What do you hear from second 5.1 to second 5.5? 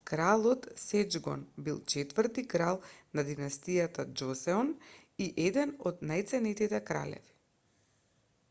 и е